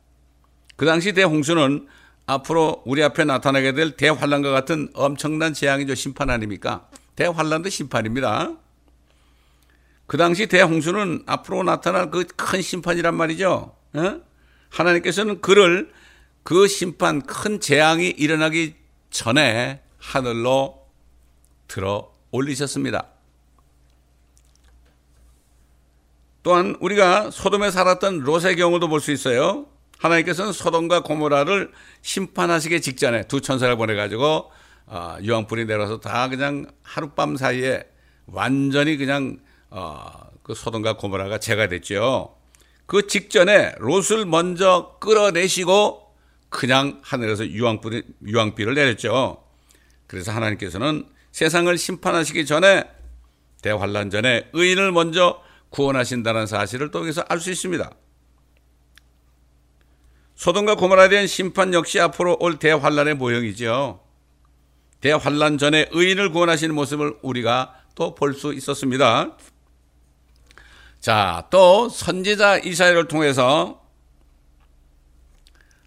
[0.75, 1.87] 그 당시 대홍수는
[2.25, 5.95] 앞으로 우리 앞에 나타나게 될 대환란과 같은 엄청난 재앙이죠.
[5.95, 6.87] 심판 아닙니까?
[7.15, 8.51] 대환란도 심판입니다.
[10.13, 13.75] 그 당시 대홍수는 앞으로 나타날 그 큰 심판이란 말이죠.
[13.93, 14.21] 어?
[14.69, 15.91] 하나님께서는 그를
[16.43, 18.75] 그 심판 큰 재앙이 일어나기
[19.09, 20.85] 전에 하늘로
[21.67, 23.07] 들어 올리셨습니다.
[26.43, 29.65] 또한 우리가 소돔에 살았던 롯의 경우도 볼 수 있어요.
[29.97, 31.71] 하나님께서는 소돔과 고모라를
[32.03, 34.51] 심판하시기 직전에 두 천사를 보내가지고
[34.85, 37.83] 어, 유황불이 내려서 다 그냥 하룻밤 사이에
[38.27, 39.39] 완전히 그냥
[39.75, 42.37] 어, 그 소돔과 고모라가 제가 됐죠.
[42.85, 46.13] 그 직전에 롯을 먼저 끌어내시고
[46.49, 49.43] 그냥 하늘에서 유황불이, 유황비를 내렸죠.
[50.05, 52.83] 그래서 하나님께서는 세상을 심판하시기 전에
[53.63, 57.89] 대환란 전에 의인을 먼저 구원하신다는 사실을 또 여기서 알 수 있습니다.
[60.35, 64.01] 소돔과 고모라에 대한 심판 역시 앞으로 올 대환란의 모형이죠.
[65.01, 69.37] 대환란 전에 의인을 구원하시는 모습을 우리가 또 볼 수 있었습니다.
[71.03, 73.85] 자, 또 선지자 이사야를 통해서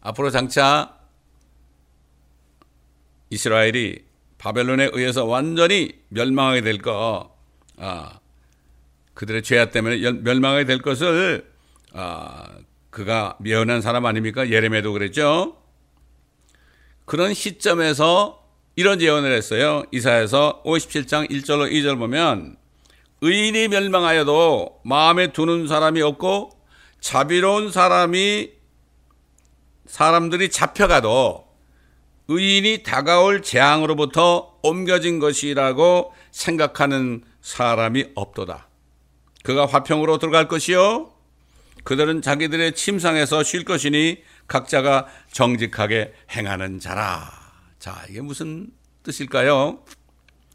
[0.02, 0.94] 앞으로 장차
[3.30, 4.04] 이스라엘이
[4.36, 7.34] 바벨론에 의해서 완전히 멸망하게 될 거,
[7.78, 8.20] 아,
[9.14, 11.50] 그들의 죄악 때문에 멸망하게 될 것을
[11.94, 12.50] 아,
[12.90, 14.50] 그가 미련한 사람 아닙니까?
[14.50, 15.56] 예레미야도 그랬죠.
[17.06, 19.82] 그런 시점에서 이런 예언을 했어요.
[19.92, 22.58] 이사에서 57장 1절로 2절 보면
[23.22, 26.50] 의인이 멸망하여도 마음에 두는 사람이 없고
[27.00, 28.50] 자비로운 사람이
[29.86, 31.46] 사람들이 잡혀가도
[32.28, 38.68] 의인이 다가올 재앙으로부터 옮겨진 것이라고 생각하는 사람이 없도다.
[39.44, 41.12] 그가 화평으로 들어갈 것이요.
[41.84, 47.30] 그들은 자기들의 침상에서 쉴 것이니 각자가 정직하게 행하는 자라.
[47.78, 48.70] 자, 이게 무슨
[49.04, 49.84] 뜻일까요?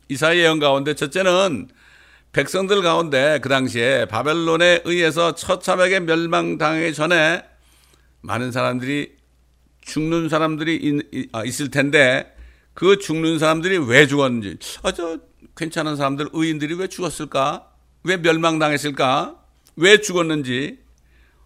[0.10, 1.70] 이사의 예언 가운데 첫째는
[2.32, 7.44] 백성들 가운데 그 당시에 바벨론에 의해서 처참하게 멸망당하기 전에
[8.22, 9.18] 많은 사람들이
[9.82, 12.34] 죽는 사람들이 아, 있, 을 텐데
[12.74, 15.20] 그 죽는 사람들이 왜 죽었는지 아 저
[15.56, 17.68] 괜찮은 사람들 의인들이 왜 죽었을까?
[18.04, 19.36] 왜 멸망당했을까?
[19.76, 20.80] 왜 죽었는지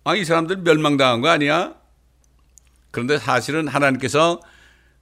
[0.03, 1.75] 아 이 사람들 멸망당한 거 아니야?
[2.91, 4.39] 그런데 사실은 하나님께서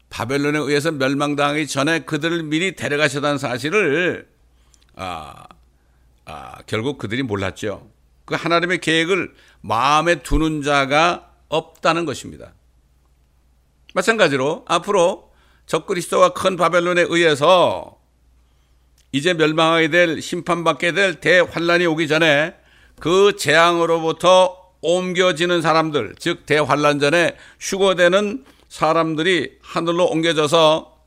[0.09, 4.29] 바벨론에 의해서 멸망당하기 전에 그들을 미리 데려가셨다는 사실을
[4.95, 5.43] 아,
[6.25, 7.89] 아, 결국 그들이 몰랐죠.
[8.25, 12.53] 그 하나님의 계획을 마음에 두는 자가 없다는 것입니다.
[13.93, 15.31] 마찬가지로 앞으로
[15.65, 17.99] 적그리스도와 큰 바벨론에 의해서
[19.11, 22.55] 이제 멸망하게 될 심판받게 될 대환란이 오기 전에
[22.99, 30.97] 그 재앙으로부터 옮겨지는 사람들, 즉 대환란 전에 휴거되는 사람들이 하늘로 옮겨져서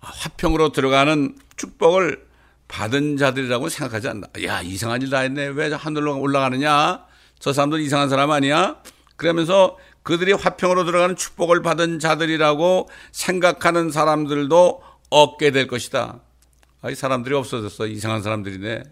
[0.00, 2.29] 화평으로 들어가는 축복을
[2.70, 4.28] 받은 자들이라고 생각하지 않나.
[4.44, 5.48] 야, 이상한 일 다 했네.
[5.48, 7.04] 왜 하늘로 올라가느냐?
[7.40, 8.76] 저 사람들 이상한 사람 아니야?
[9.16, 16.20] 그러면서 그들이 화평으로 들어가는 축복을 받은 자들이라고 생각하는 사람들도 얻게 될 것이다.
[16.82, 17.86] 아, 이 사람들이 없어졌어.
[17.86, 18.84] 이상한 사람들이네.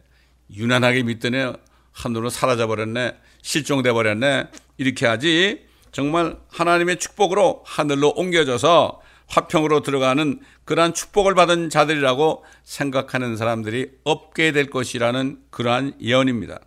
[0.54, 1.52] 유난하게 믿더네.
[1.92, 3.16] 하늘로 사라져 버렸네.
[3.42, 4.48] 실종돼 버렸네.
[4.76, 5.66] 이렇게 하지.
[5.92, 14.70] 정말 하나님의 축복으로 하늘로 옮겨져서 화평으로 들어가는 그러한 축복을 받은 자들이라고 생각하는 사람들이 없게 될
[14.70, 16.60] 것이라는 그러한 예언입니다.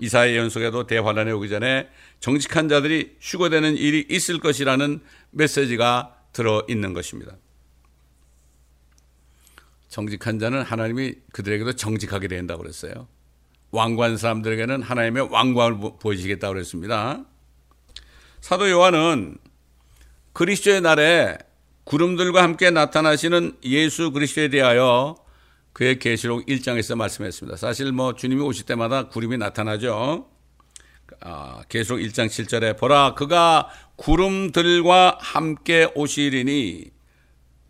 [0.00, 1.88] 이사의 예언 속에도 대환란에 오기 전에
[2.18, 7.36] 정직한 자들이 휴거되는 일이 있을 것이라는 메시지가 들어 있는 것입니다.
[9.88, 13.06] 정직한 자는 하나님이 그들에게도 정직하게 된다고 그랬어요.
[13.70, 17.24] 왕관 사람들에게는 하나님의 왕관을 보여주시겠다고 그랬습니다.
[18.40, 19.38] 사도 요한은
[20.34, 21.38] 그리스도의 날에
[21.84, 25.16] 구름들과 함께 나타나시는 예수 그리스도에 대하여
[25.72, 27.56] 그의 계시록 1장에서 말씀했습니다.
[27.56, 30.28] 사실 뭐 주님이 오실 때마다 구름이 나타나죠.
[31.20, 36.84] 아, 계시록 1장 7절에 보라 그가 구름들과 함께 오시리니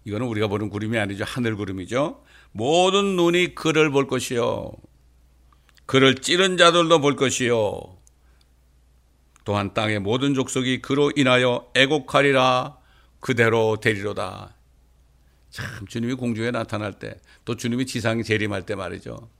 [0.04, 1.24] 이거는 우리가 보는 구름이 아니죠.
[1.26, 2.22] 하늘 구름이죠.
[2.52, 4.72] 모든 눈이 그를 볼 것이요.
[5.86, 7.98] 그를 찌른 자들도 볼 것이요.
[9.44, 12.78] 또한 땅의 모든 족속이 그로 인하여 애곡하리라
[13.20, 14.56] 그대로 되리로다.
[15.50, 19.30] 참 주님이 공중에 나타날 때 또 주님이 지상에 재림할 때 말이죠.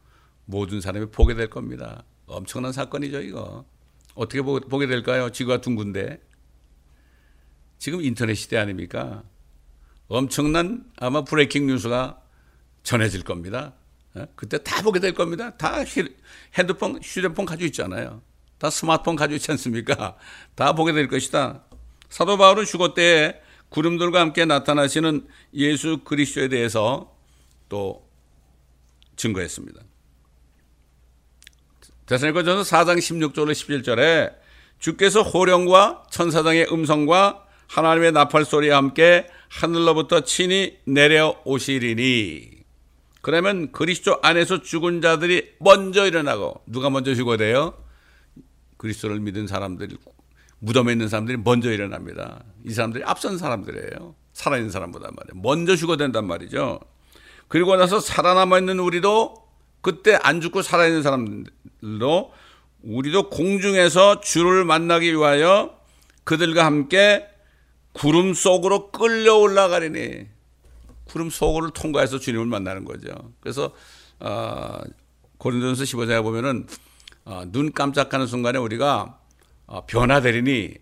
[0.44, 2.04] 모든 사람이 보게 될 겁니다.
[2.26, 3.64] 엄청난 사건이죠, 이거.
[4.14, 5.30] 어떻게 보게 될까요?
[5.30, 6.20] 지구가 둥근데.
[7.78, 9.24] 지금 인터넷 시대 아닙니까?
[10.08, 12.20] 엄청난 아마 브레이킹 뉴스가
[12.82, 13.74] 전해질 겁니다.
[14.14, 14.26] 어?
[14.36, 15.56] 그때 다 보게 될 겁니다.
[15.56, 15.78] 다
[16.56, 18.22] 핸드폰, 휴대폰 가지고 있잖아요.
[18.58, 20.16] 다 스마트폰 가지고 있지 않습니까?
[20.54, 21.64] 다 보게 될 것이다.
[22.08, 27.12] 사도 바울은 휴거 때에 구름들과 함께 나타나시는 예수 그리스도에 대해서
[27.68, 28.08] 또
[29.16, 29.80] 증거했습니다.
[32.06, 34.34] 대사님께서 4장 16절로 17절에
[34.78, 42.50] 주께서 호령과 천사장의 음성과 하나님의 나팔 소리와 함께 하늘로부터 친히 내려오시리니
[43.22, 47.83] 그러면 그리스도 안에서 죽은 자들이 먼저 일어나고 누가 먼저 휴거돼요?
[48.76, 49.96] 그리스도를 믿은 사람들이
[50.58, 52.42] 무덤에 있는 사람들이 먼저 일어납니다.
[52.64, 54.14] 이 사람들이 앞선 사람들이에요.
[54.32, 55.42] 살아있는 사람보다 말이에요.
[55.42, 56.80] 먼저 죽어된단 말이죠.
[57.48, 59.34] 그리고 나서 살아남아 있는 우리도
[59.80, 62.32] 그때 안 죽고 살아있는 사람들도
[62.82, 65.78] 우리도 공중에서 주를 만나기 위하여
[66.24, 67.26] 그들과 함께
[67.92, 70.26] 구름 속으로 끌려 올라가리니
[71.04, 73.08] 구름 속을 통과해서 주님을 만나는 거죠.
[73.40, 73.72] 그래서
[74.20, 74.80] 어,
[75.38, 76.66] 고린도전서 15장에 보면은
[77.24, 79.18] 어, 눈 깜짝하는 순간에 우리가
[79.66, 80.74] 어, 변화되리니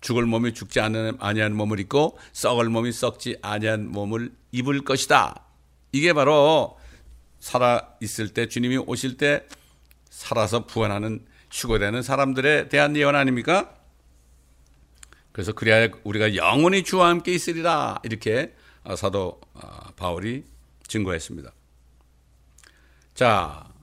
[0.00, 5.42] 죽을 몸이 죽지 않는 아니한 몸을 입고 썩을 몸이 썩지 아니한 몸을 입을 것이다.
[5.92, 6.78] 이게 바로
[7.38, 9.46] 살아 있을 때 주님이 오실 때
[10.10, 13.74] 살아서 부활하는 휴거되는 사람들에 대한 예언 아닙니까?
[15.32, 18.54] 그래서 그래야 우리가 영원히 주와 함께 있으리라 이렇게
[18.96, 19.40] 사도
[19.96, 20.44] 바울이
[20.86, 21.52] 증거했습니다.
[23.14, 23.73] 자,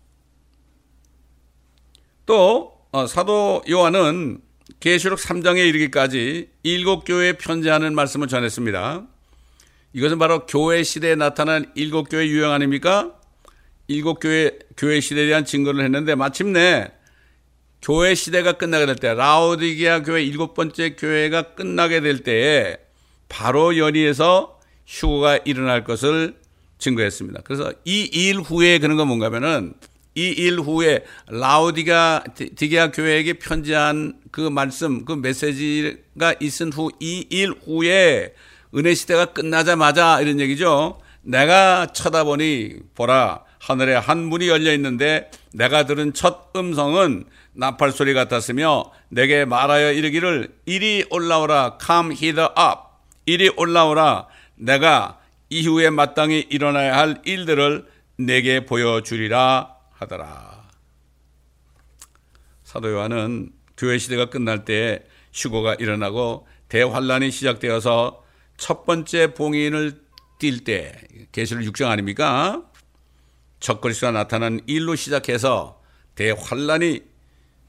[2.32, 4.39] 또 어, 사도 요한은
[4.80, 9.06] 계시록 3장에 이르기까지 일곱 교회에 편지하는 말씀을 전했습니다.
[9.91, 13.12] 이것은 바로 교회 시대에 나타난 일곱 교회 유형 아닙니까?
[13.89, 16.94] 일곱 교회 교회 시대에 대한 증거를 했는데 마침내
[17.82, 22.78] 교회 시대가 끝나게 될 때, 라오디게아 교회 일곱 번째 교회가 끝나게 될 때에
[23.28, 26.38] 바로 연희에서 휴거가 일어날 것을
[26.78, 27.41] 증거했습니다.
[27.44, 29.74] 그래서 이 일 후에 그런 건 뭔가 하면은
[30.15, 37.54] 이 일 후에 라오디가 디게아 교회에게 편지한 그 말씀, 그 메시지가 있은 후 이 일
[37.65, 38.34] 후에
[38.76, 41.00] 은혜 시대가 끝나자마자 이런 얘기죠.
[41.21, 48.91] 내가 쳐다보니 보라 하늘에 한 문이 열려 있는데 내가 들은 첫 음성은 나팔 소리 같았으며
[49.10, 52.82] 내게 말하여 이르기를 이리 올라오라 come hither up
[53.26, 55.19] 이리 올라오라 내가
[55.50, 57.86] 이후에 마땅히 일어나야 할 일들을
[58.17, 60.67] 내게 보여주리라 하더라.
[62.63, 68.23] 사도 요한은 교회 시대가 끝날 때 휴고가 일어나고 대환란이 시작되어서
[68.57, 70.01] 첫 번째 봉인을
[70.39, 72.63] 띌 때, 계시록 6장 아닙니까?
[73.59, 75.81] 적그리스도가 나타난 일로 시작해서
[76.15, 77.01] 대환란이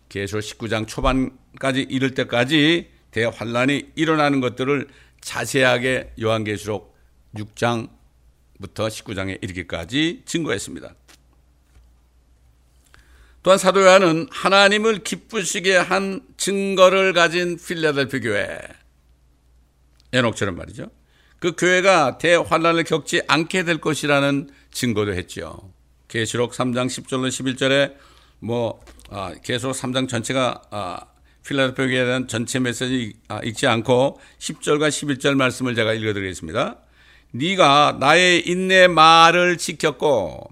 [0.08, 4.88] 계시록 19장 초반까지 이를 때까지 대환란이 일어나는 것들을
[5.20, 6.96] 자세하게 요한계시록
[7.34, 7.88] 6장부터
[8.88, 10.94] 19장에 이르기까지 증거했습니다.
[13.42, 18.58] 또한 사도 요한은 하나님을 기쁘시게 한 증거를 가진 필라델피 교회
[20.12, 20.90] 에녹처럼 말이죠.
[21.38, 25.72] 그 교회가 대환란을 겪지 않게 될 것이라는 증거도 했죠.
[26.06, 27.96] 계시록 3장 10절로 11절에
[28.38, 31.00] 뭐 아, 계속 3장 전체가 아,
[31.44, 36.78] 필라델피아에 대한 전체 메시지 아, 읽지 않고 10절과 11절 말씀을 제가 읽어드리겠습니다.
[37.32, 40.48] 네가 나의 인내 말을 지켰고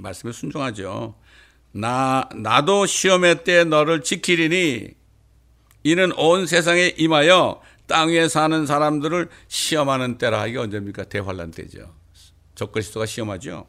[0.00, 1.16] 말씀에 순종하죠.
[1.72, 4.88] 나 나도 시험의 때 너를 지키리니
[5.84, 10.46] 이는 온 세상에 임하여 땅 위에 사는 사람들을 시험하는 때라.
[10.46, 11.04] 이게 언제입니까?
[11.04, 11.94] 대환란 때죠.
[12.54, 13.66] 적그리스도가 시험하죠.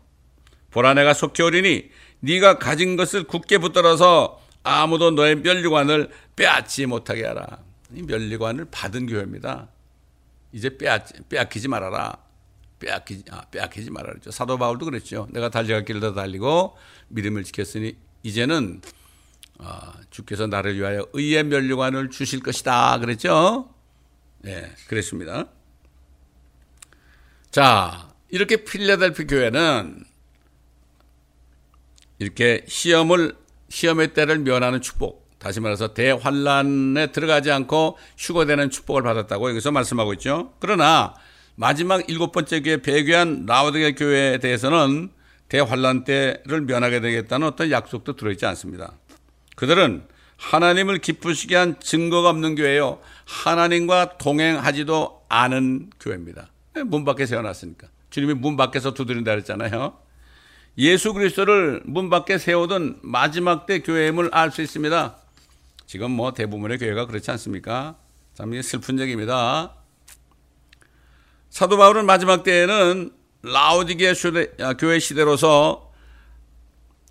[0.72, 7.60] 보라 내가 속히 오리니 네가 가진 것을 굳게 붙들어서 아무도 너의 멸류관을 빼앗지 못하게 하라.
[7.96, 9.70] 이 멸류관을 받은 교회입니다.
[10.52, 12.18] 이제 빼앗, 빼앗기지 말아라.
[12.80, 14.14] 빼앗기지, 아, 빼앗기지 말아라.
[14.14, 14.32] 그랬죠.
[14.32, 15.28] 사도 바울도 그랬죠.
[15.32, 16.78] 내가 달려갈 길을 다 달리고
[17.10, 18.82] 믿음을 지켰으니 이제는
[19.60, 23.00] 아, 주께서 나를 위하여 의의 멸류관을 주실 것이다.
[23.00, 23.74] 그랬죠.
[24.46, 25.50] 예, 네, 그랬습니다.
[27.52, 30.04] 자, 이렇게 필레델피 교회는
[32.20, 33.36] 이렇게 시험을
[33.70, 40.54] 시험의 때를 면하는 축복, 다시 말해서 대환란에 들어가지 않고 휴거되는 축복을 받았다고 여기서 말씀하고 있죠.
[40.60, 41.14] 그러나
[41.60, 45.10] 마지막 일곱 번째 교회 배교한 라오드게 교회에 대해서는
[45.50, 48.94] 대환란 때를 면하게 되겠다는 어떤 약속도 들어있지 않습니다.
[49.58, 50.04] 그들은
[50.38, 53.02] 하나님을 기쁘시게 한 증거가 없는 교회요.
[53.26, 56.50] 하나님과 동행하지도 않은 교회입니다.
[56.86, 57.90] 문 밖에 세워놨으니까.
[58.10, 59.98] 주님이 문 밖에서 두드린다 그랬잖아요.
[60.78, 65.18] 예수 그리스도를 문 밖에 세우던 마지막 때 교회임을 알 수 있습니다.
[65.88, 67.98] 지금 뭐 대부분의 교회가 그렇지 않습니까?
[68.34, 69.74] 참 슬픈 얘기입니다.
[71.50, 74.14] 사도 바울은 마지막 때에는 라오디게
[74.60, 75.92] 아, 교회 시대로서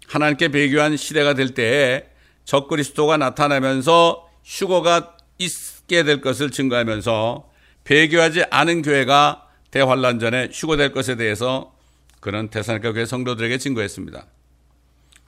[0.07, 2.05] 하나님께 배교한 시대가 될 때에
[2.45, 7.51] 적그리스도가 나타나면서 휴거가 있게 될 것을 증거하면서
[7.85, 11.75] 배교하지 않은 교회가 대환란 전에 휴거될 것에 대해서
[12.21, 14.27] 그는 테사니카 교회 성도들에게 증거했습니다.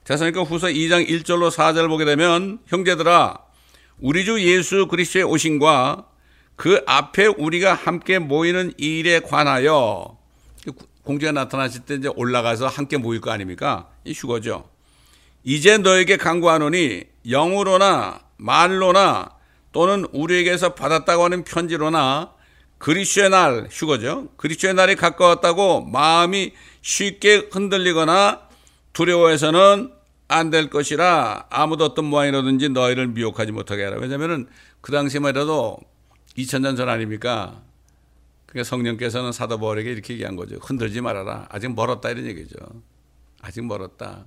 [0.05, 3.39] 테사니카 후서 2장 1절로 4절 보게 되면 형제들아
[3.99, 6.10] 우리 주 예수 그리스도의 오신과
[6.61, 10.19] 그 앞에 우리가 함께 모이는 일에 관하여
[11.05, 13.89] 공주가 나타나실 때 이제 올라가서 함께 모일 거 아닙니까?
[14.05, 14.69] 이 휴거죠.
[15.43, 19.31] 이제 너에게 강구하노니 영으로나 말로나
[19.73, 22.35] 또는 우리에게서 받았다고 하는 편지로나
[22.77, 24.29] 그리스도의 날 휴거죠.
[24.37, 28.49] 그리스도의 날이 가까웠다고 마음이 쉽게 흔들리거나
[28.93, 29.93] 두려워해서는
[30.29, 33.97] 안 될 것이라 아무도 어떤 모양이라든지 너희를 미혹하지 못하게 하라.
[33.97, 34.47] 왜냐하면
[34.83, 35.79] 그 당시만 해도
[36.37, 37.63] 2000년 전 아닙니까?
[38.47, 40.57] 그러니까 성령께서는 사도 바울에게 이렇게 얘기한 거죠.
[40.57, 41.47] 흔들지 말아라.
[41.51, 42.57] 아직 멀었다 이런 얘기죠.
[43.41, 44.27] 아직 멀었다.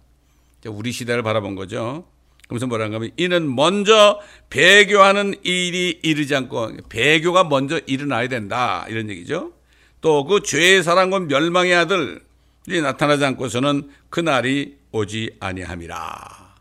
[0.66, 2.06] 우리 시대를 바라본 거죠.
[2.48, 9.54] 그러면서 뭐라는 가면 이는 먼저 배교하는 일이 이르지 않고 배교가 먼저 일어나야 된다 이런 얘기죠.
[10.02, 16.54] 또 그 죄의 사랑과 멸망의 아들이 나타나지 않고서는 그 날이 오지 아니함이라.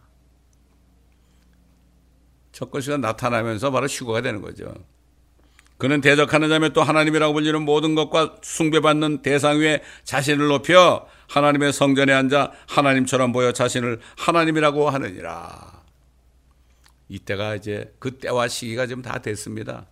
[2.53, 4.73] 첫 것이가 나타나면서 바로 휴거가 되는 거죠.
[5.83, 12.13] 그는 대적하는 자며 또 하나님이라고 불리는 모든 것과 숭배받는 대상 위에 자신을 높여 하나님의 성전에
[12.13, 15.83] 앉아 하나님처럼 보여 자신을 하나님이라고 하느니라.
[17.09, 19.87] 이때가 이제 그 때와 시기가 지금 다 됐습니다.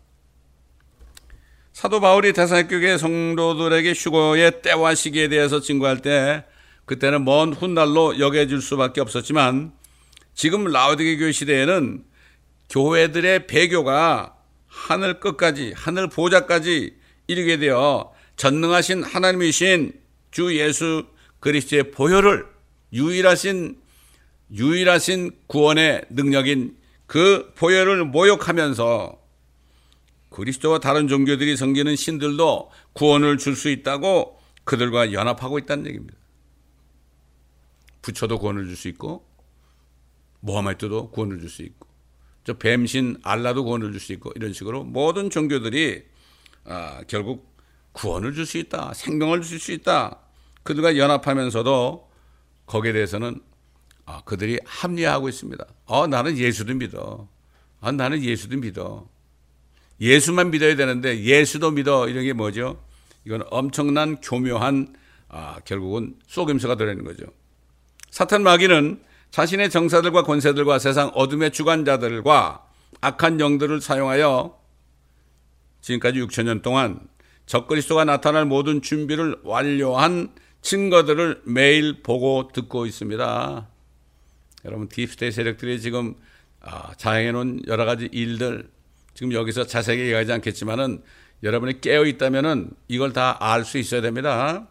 [1.73, 6.45] 사도 바울이 대사교계 성도들에게 휴거의 때와 시기에 대해서 증거할 때
[6.85, 9.73] 그때는 먼 훗날로 여겨질 수밖에 없었지만
[10.35, 12.05] 지금 라우디게 교회 시대에는
[12.69, 14.37] 교회들의 배교가
[14.71, 21.07] 하늘 끝까지 하늘 보좌까지 이르게 되어 전능하신 하나님이신 주 예수
[21.41, 22.47] 그리스도의 보혈을
[22.93, 23.81] 유일하신
[24.53, 29.21] 유일하신 구원의 능력인 그 보혈을 모욕하면서
[30.31, 36.17] 그리스도와 다른 종교들이 섬기는 신들도 구원을 줄 수 있다고 그들과 연합하고 있다는 얘기입니다.
[38.03, 39.27] 부처도 구원을 줄 수 있고
[40.41, 41.90] 모하메트도 구원을 줄 수 있고
[42.45, 46.05] 저 뱀신 알라도 구원을 줄 수 있고 이런 식으로 모든 종교들이
[46.65, 47.55] 아, 결국
[47.93, 50.19] 구원을 줄 수 있다 생명을 줄 수 있다
[50.63, 52.11] 그들과 연합하면서도
[52.67, 53.41] 거기에 대해서는
[54.07, 55.65] 아, 그들이 합리화하고 있습니다.
[55.87, 57.29] 어, 나는 예수도 믿어.
[57.81, 59.09] 아, 나는 예수도 믿어.
[60.01, 62.09] 예수만 믿어야 되는데 예수도 믿어.
[62.09, 62.83] 이런 게 뭐죠?
[63.25, 64.95] 이건 엄청난 교묘한
[65.29, 67.27] 아, 결국은 속임수가 들어있는 거죠.
[68.11, 72.67] 사탄 마귀는 자신의 정사들과 권세들과 세상 어둠의 주관자들과
[73.01, 74.59] 악한 영들을 사용하여
[75.81, 77.01] 지금까지 6천 년 동안
[77.47, 83.69] 적그리스도가 나타날 모든 준비를 완료한 증거들을 매일 보고 듣고 있습니다.
[84.67, 86.15] 여러분 딥스테이 세력들이 지금
[86.61, 88.71] 아, 자행해 놓은 여러 가지 일들
[89.15, 91.03] 지금 여기서 자세하게 얘기하지 않겠지만은
[91.43, 94.69] 여러분이 깨어 있다면은 이걸 다 알 수 있어야 됩니다.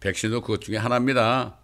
[0.00, 1.57] 백신도 그것 중에 하나입니다.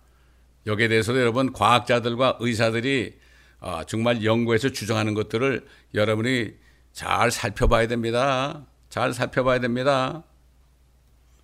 [0.67, 3.19] 여기에 대해서도 여러분 과학자들과 의사들이
[3.61, 6.53] 아, 정말 연구해서 주장하는 것들을 여러분이
[6.93, 8.67] 잘 살펴봐야 됩니다.
[8.89, 10.25] 잘 살펴봐야 됩니다.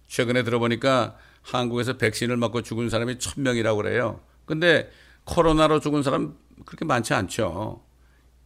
[0.06, 4.20] 최근에 들어보니까 한국에서 백신을 맞고 죽은 사람이 천 명이라고 그래요.
[4.44, 4.90] 근데
[5.24, 7.82] 코로나로 죽은 사람 그렇게 많지 않죠.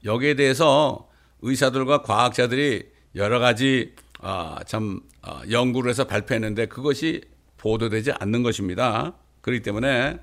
[0.04, 1.08] 여기에 대해서
[1.42, 7.22] 의사들과 과학자들이 여러 가지 아, 참 아, 연구를 해서 발표했는데 그것이
[7.58, 9.14] 보도되지 않는 것입니다.
[9.40, 10.18] 그렇기 때문에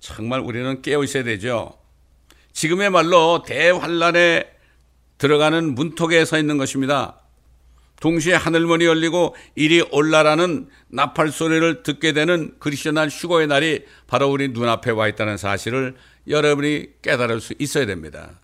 [0.00, 1.78] 정말 우리는 깨어 있어야 되죠.
[2.52, 4.50] 지금의 말로 대환란에
[5.18, 7.20] 들어가는 문턱에 서 있는 것입니다.
[8.00, 14.92] 동시에 하늘문이 열리고 이리 올라라는 나팔 소리를 듣게 되는 그리스도날 휴거의 날이 바로 우리 눈앞에
[14.92, 15.96] 와 있다는 사실을
[16.28, 18.40] 여러분이 깨달을 수 있어야 됩니다.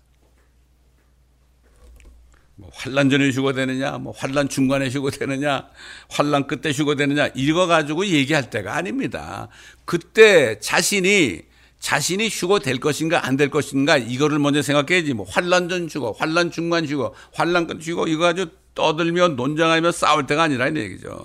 [2.57, 5.69] 뭐 환란 전에 휴거되느냐, 뭐 환란 중간에 휴거되느냐,
[6.09, 9.49] 환란 끝에 휴거되느냐 이거 가지고 얘기할 때가 아닙니다.
[9.85, 11.43] 그때 자신이
[11.81, 15.13] 자신이 휴거될 것인가 안 될 것인가 이거를 먼저 생각해야지.
[15.15, 20.27] 뭐 환란 전 휴거, 환란 중간 휴거, 환란 끝 휴거 이거 가지고 떠들며 논쟁하며 싸울
[20.27, 21.25] 때가 아니라 는 얘기죠.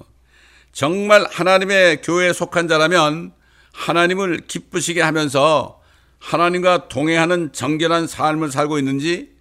[0.71, 3.33] 정말 하나님의 교회에 속한 자라면
[3.73, 5.81] 하나님을 기쁘시게 하면서
[6.19, 9.38] 하나님과 동행하는 정결한 삶을 살고 있는지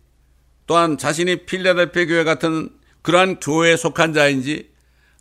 [0.69, 2.69] 또한 자신이 필라델피아 교회 같은
[3.03, 4.71] 그러한 교회에 속한 자인지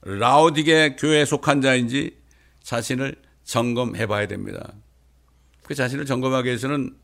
[0.04, 2.18] 라오디게 교회에 속한 자인지
[2.62, 4.74] 자신을 점검해 봐야 됩니다.
[5.64, 6.96] 그 자신을 점검하기 위해서는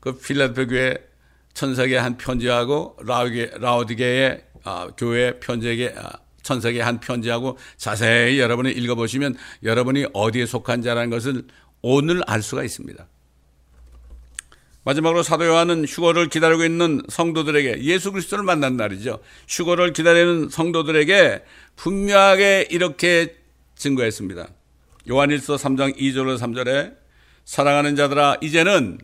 [0.00, 0.96] 그 필라델피아 교회
[1.54, 6.10] 천사에게 한 편지하고 라오디게의 아, 교회 편지에게 아,
[6.42, 11.44] 천석에 한 편지하고 자세히 여러분이 읽어보시면 여러분이 어디에 속한 자라는 것을
[11.82, 13.06] 오늘 알 수가 있습니다.
[14.86, 19.18] 마지막으로 사도 요한은 휴거를 기다리고 있는 성도들에게 예수 그리스도를 만난 날이죠.
[19.48, 21.42] 휴거를 기다리는 성도들에게
[21.74, 23.34] 분명하게 이렇게
[23.74, 24.46] 증거했습니다.
[25.10, 26.94] 요한일서 3장 2절로 3절에
[27.44, 28.98] 사랑하는 자들아 이제는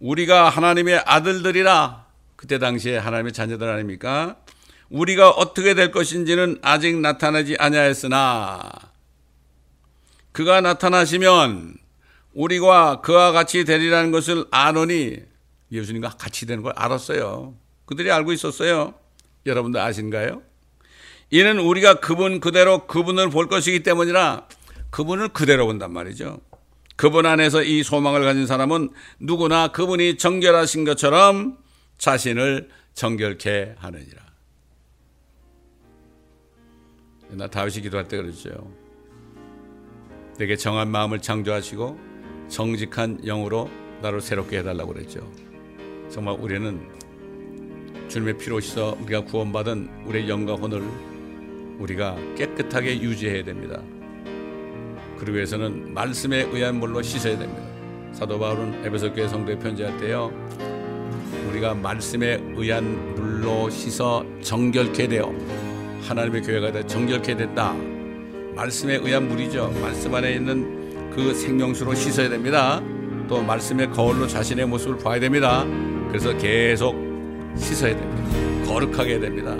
[0.00, 2.04] 우리가 하나님의 아들들이라
[2.34, 4.38] 그때 당시에 하나님의 자녀들 아닙니까?
[4.90, 8.60] 우리가 어떻게 될 것인지는 아직 나타나지 아니하였으나
[10.32, 11.76] 그가 나타나시면
[12.34, 15.18] 우리가 그와 같이 되리라는 것을 아노니
[15.70, 17.54] 예수님과 같이 되는 걸 알았어요.
[17.86, 18.94] 그들이 알고 있었어요.
[19.46, 20.42] 여러분들 아신가요?
[21.30, 24.46] 이는 우리가 그분 그대로 그분을 볼 것이기 때문이라
[24.90, 26.40] 그분을 그대로 본단 말이죠.
[26.96, 31.58] 그분 안에서 이 소망을 가진 사람은 누구나 그분이 정결하신 것처럼
[31.96, 34.22] 자신을 정결케 하느니라.
[37.30, 38.70] 나 다윗이 기도할 때 그러죠.
[40.38, 42.11] 내게 정한 마음을 창조하시고
[42.48, 43.68] 정직한 영으로
[44.02, 45.26] 나를 새롭게 해달라고 그랬죠.
[46.08, 46.80] 정말 우리는
[48.08, 50.82] 주님의 피로 씻어 우리가 구원받은 우리의 영과 혼을
[51.78, 53.82] 우리가 깨끗하게 유지해야 됩니다.
[55.16, 57.62] 그러기 위해서는 말씀에 의한 물로 씻어야 됩니다.
[58.12, 60.30] 사도 바울은 에베소 교회 성도에 편지할 때요.
[61.48, 65.32] 우리가 말씀에 의한 물로 씻어 정결케 되어
[66.02, 67.72] 하나님의 교회가 되 정결케 됐다.
[68.54, 69.70] 말씀에 의한 물이죠.
[69.80, 70.81] 말씀 안에 있는
[71.14, 72.82] 그 생명수로 씻어야 됩니다.
[73.28, 75.64] 또 말씀의 거울로 자신의 모습을 봐야 됩니다.
[76.08, 76.94] 그래서 계속
[77.56, 78.66] 씻어야 됩니다.
[78.66, 79.56] 거룩하게 됩니다.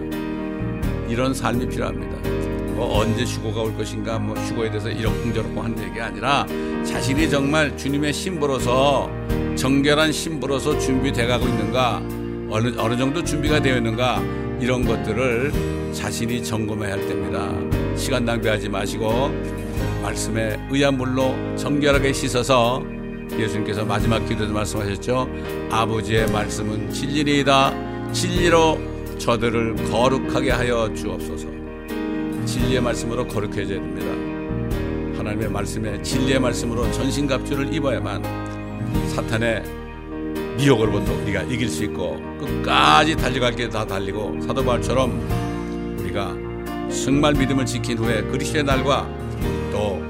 [1.08, 2.30] 이런 삶이 필요합니다.
[2.74, 6.46] 뭐 언제 휴고가 올 것인가 뭐 휴고에 대해서 이럭저럭 하는 얘기가 아니라
[6.84, 9.10] 자신이 정말 주님의 신부로서
[9.56, 11.98] 정결한 신부로서 준비돼 가고 있는가
[12.50, 14.22] 어느 어느 정도 준비가 되어 있는가
[14.58, 15.52] 이런 것들을
[15.92, 17.96] 자신이 점검해야 할 때입니다.
[17.96, 19.61] 시간 낭비하지 마시고
[20.02, 22.82] 말씀에 의한 물로 정결하게 씻어서
[23.38, 25.28] 예수님께서 마지막 기도에서 말씀하셨죠.
[25.70, 28.12] 아버지의 말씀은 진리이다.
[28.12, 28.78] 진리로
[29.18, 31.46] 저들을 거룩하게 하여 주옵소서.
[32.44, 35.18] 진리의 말씀으로 거룩해져야 됩니다.
[35.18, 38.22] 하나님의 말씀에 진리의 말씀으로 전신갑주를 입어야만
[39.14, 39.62] 사탄의
[40.58, 46.34] 미혹으로부터 우리가 이길 수 있고 끝까지 달려갈 게 다 달리고 사도 바울처럼 우리가
[46.90, 49.08] 승말 믿음을 지킨 후에 그리스도의 날과
[49.82, 50.00] 또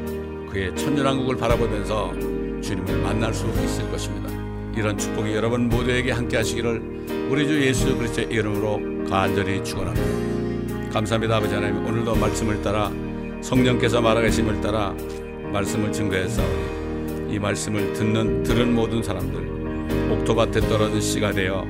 [0.51, 2.12] 그의 천년왕국을 바라보면서
[2.61, 4.31] 주님을 만날 수 있을 것입니다.
[4.77, 10.91] 이런 축복이 여러분 모두에게 함께 하시기를 우리 주 예수 그리스도의 이름으로 간절히 축원합니다.
[10.93, 12.93] 감사합니다 아버지 하나님 오늘도 말씀을 따라
[13.41, 14.95] 성령께서 말하계심을 따라
[15.51, 21.66] 말씀을 증거했사오니 이 말씀을 듣는 들은 모든 사람들 옥토밭에 떨어진 씨가 되어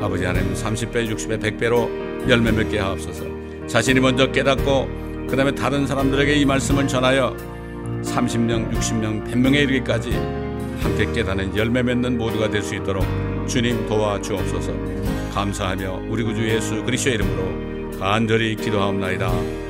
[0.00, 3.24] 아버지 하나님 30배 60배 100배로 열매 맺게 하옵소서
[3.66, 7.36] 자신이 먼저 깨닫고 그 다음에 다른 사람들에게 이 말씀을 전하여
[8.02, 10.10] 30명, 60명, 100명에 이르기까지
[10.80, 13.04] 함께 깨닫는 열매 맺는 모두가 될 수 있도록
[13.48, 14.72] 주님 도와주옵소서.
[15.34, 19.63] 감사하며 우리 구주 예수 그리스도의 이름으로 간절히 기도하옵나이다.